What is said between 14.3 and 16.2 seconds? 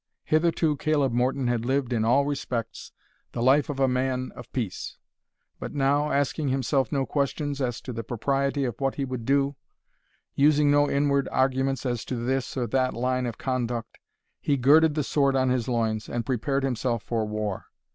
he girded the sword on his loins,